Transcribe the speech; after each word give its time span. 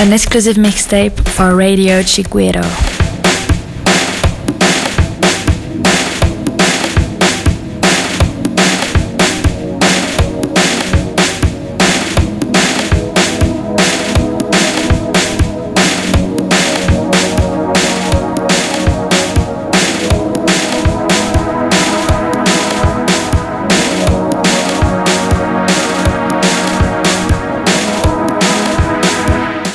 an 0.00 0.12
exclusive 0.12 0.56
mixtape 0.56 1.28
for 1.28 1.54
Radio 1.54 2.00
Chiguero. 2.00 2.93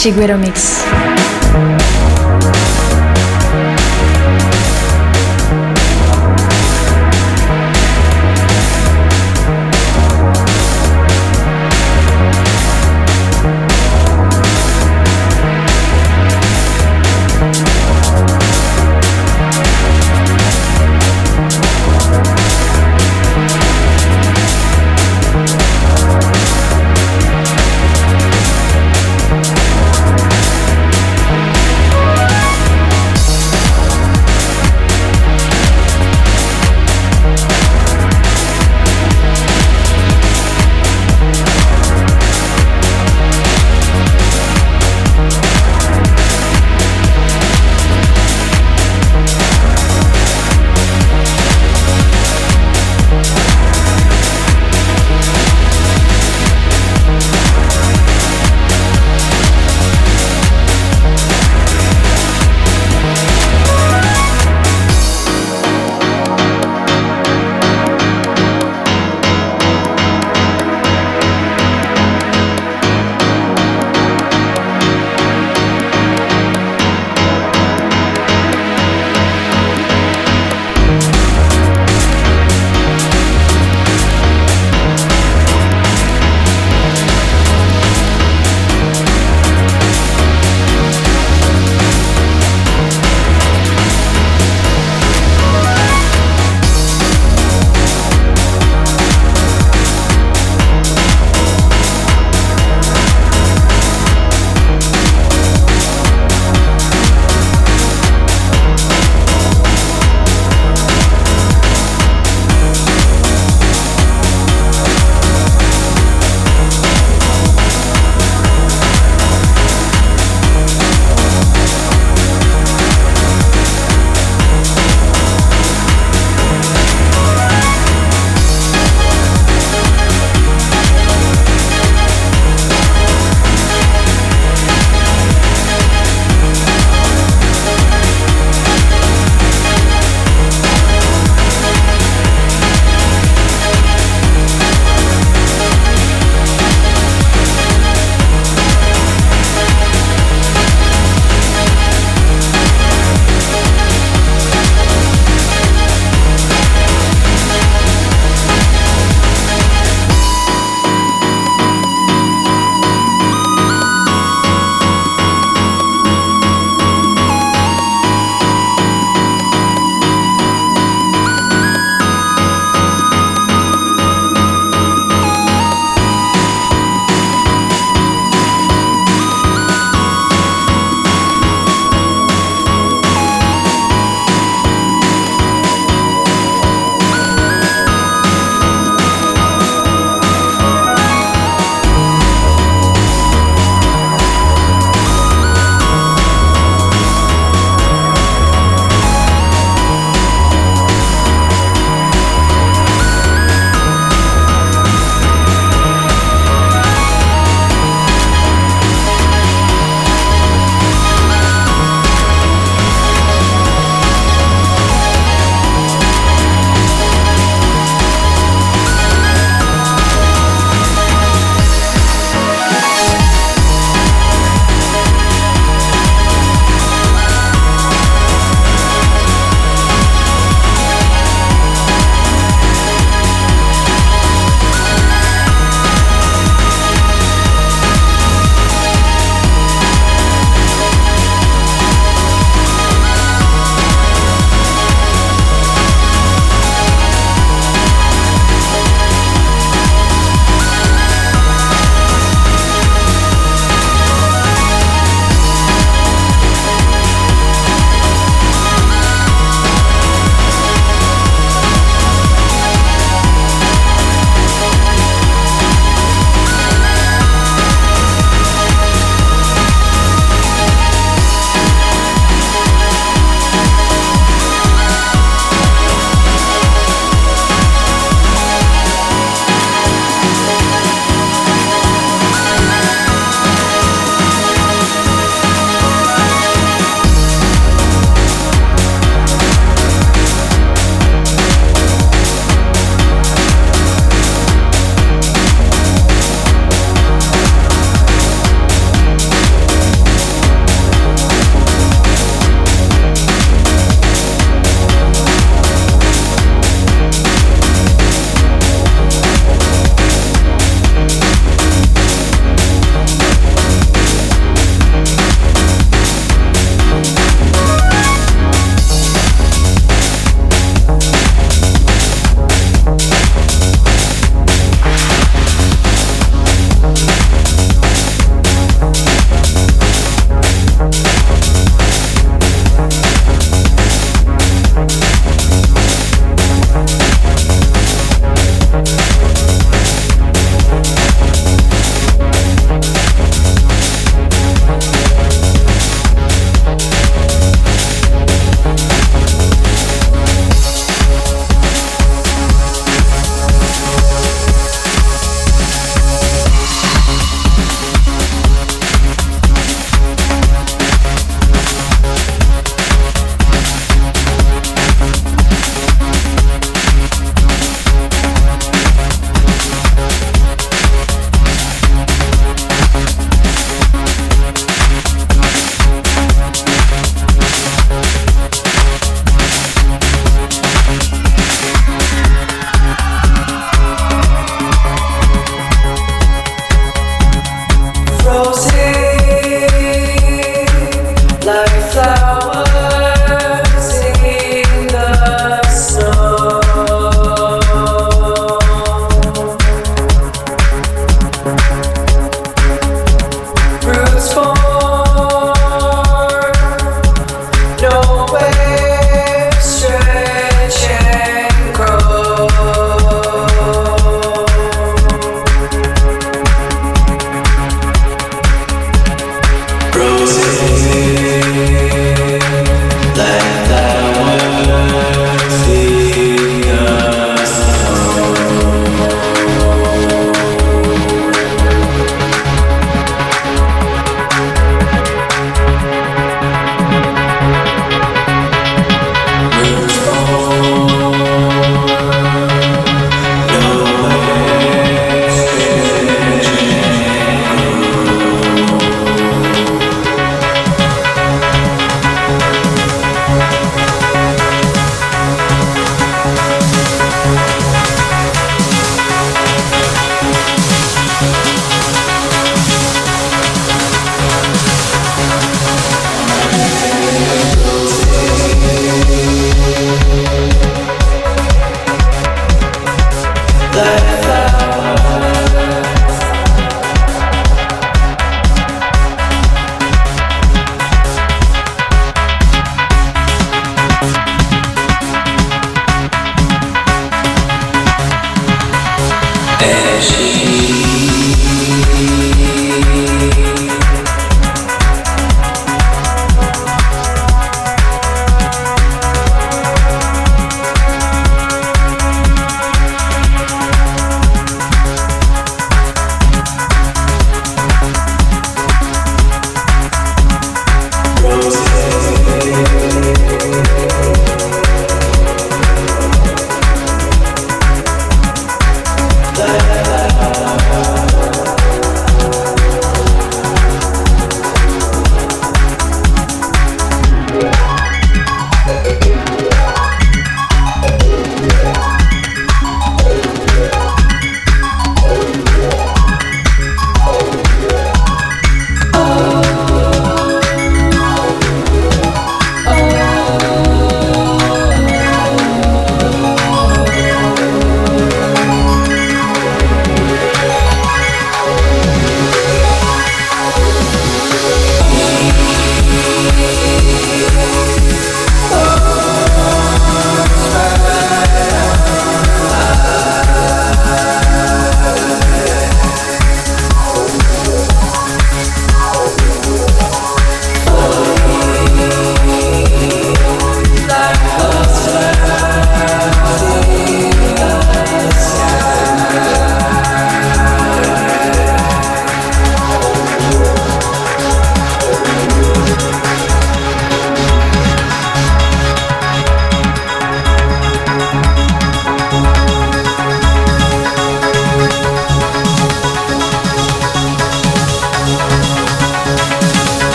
Chiguero 0.00 0.38
Mix. 0.38 1.09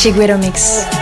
Chiguero 0.00 0.38
Mix. 0.38 0.99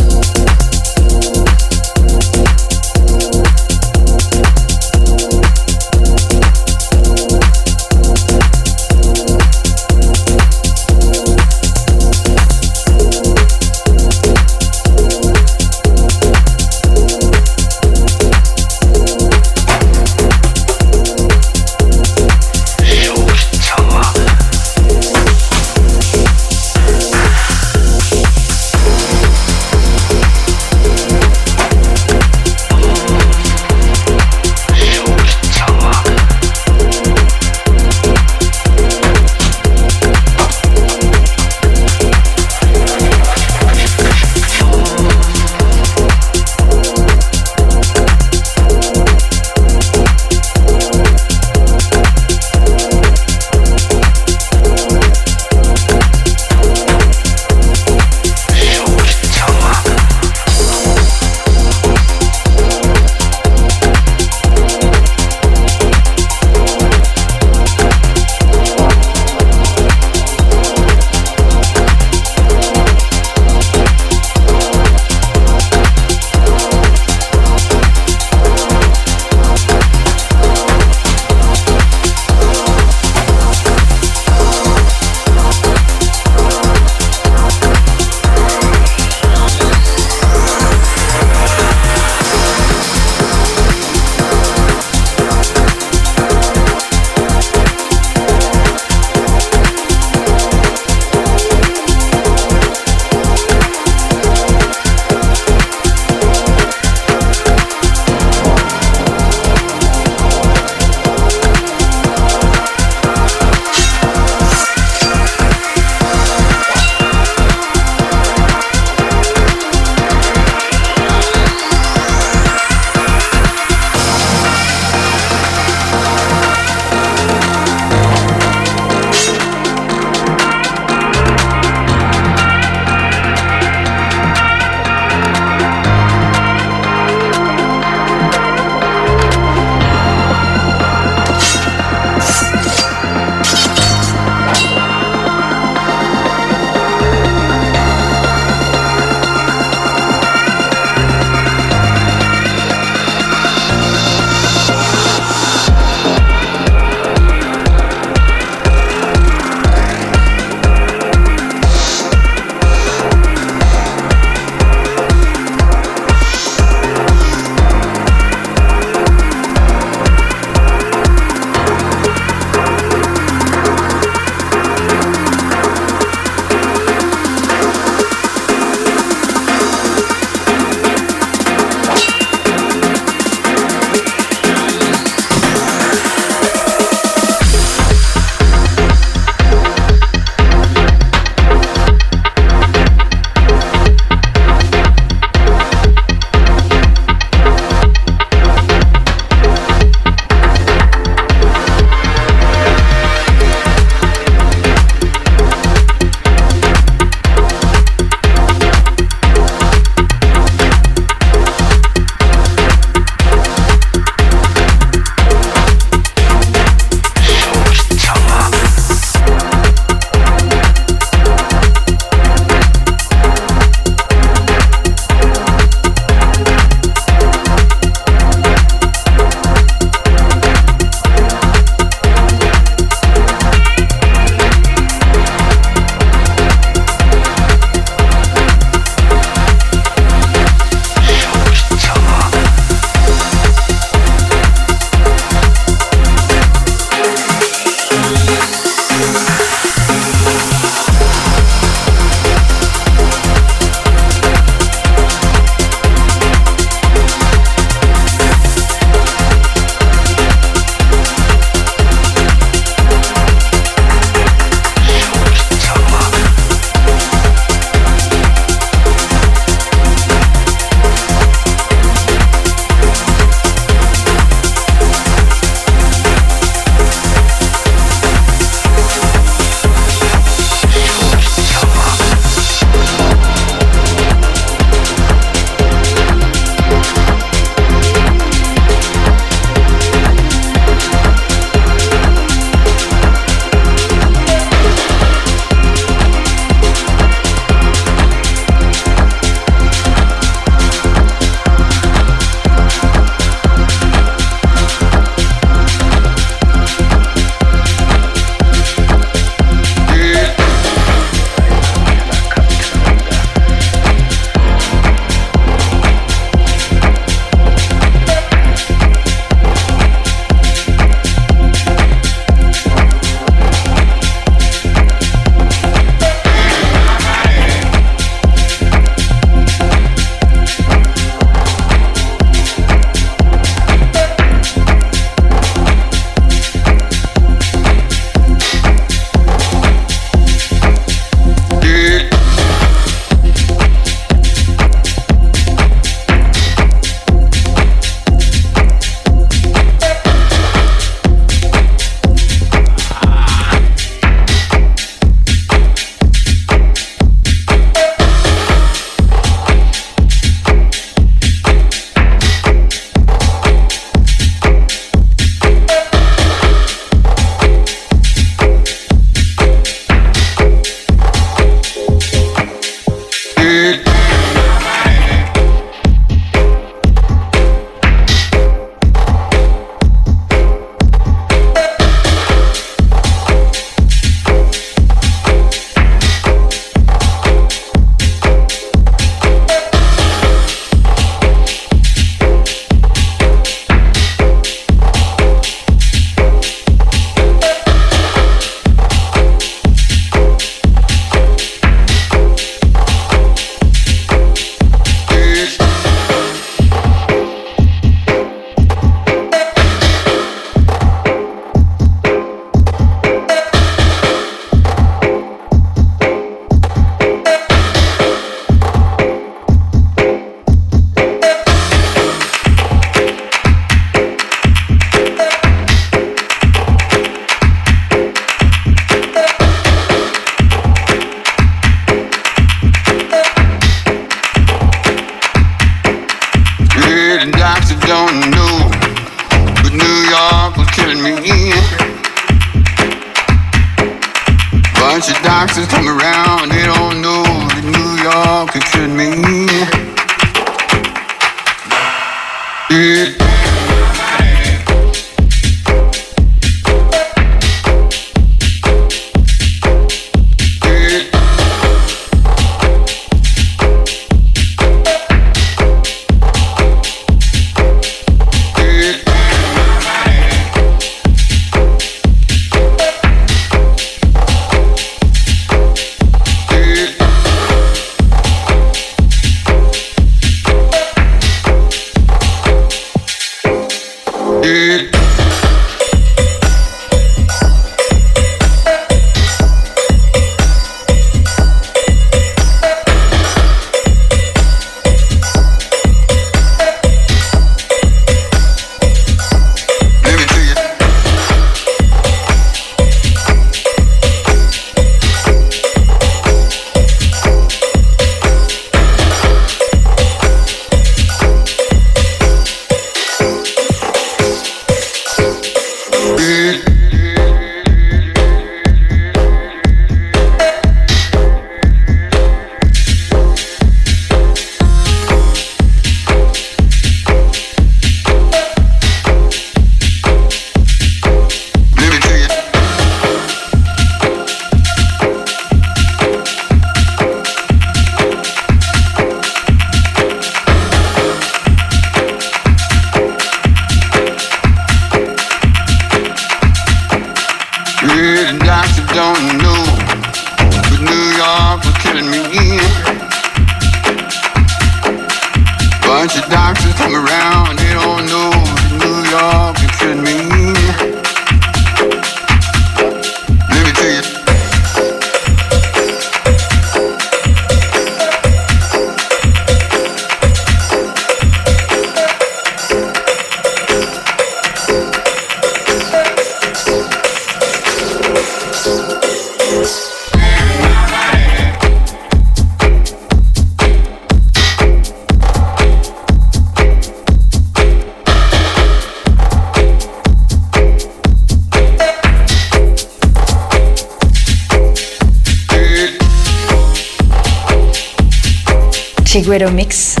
Chiguero 599.11 599.51
Mix. 599.51 600.00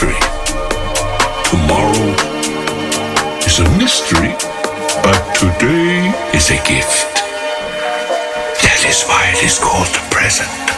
History. 0.00 0.20
Tomorrow 1.44 2.14
is 3.44 3.58
a 3.58 3.68
mystery, 3.76 4.34
but 5.02 5.34
today 5.34 6.08
is 6.34 6.50
a 6.50 6.56
gift. 6.66 7.06
That 8.62 8.84
is 8.88 9.02
why 9.04 9.32
it 9.34 9.44
is 9.44 9.58
called 9.58 9.88
the 9.88 10.00
present. 10.10 10.69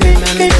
remember 0.00 0.44
your. 0.44 0.58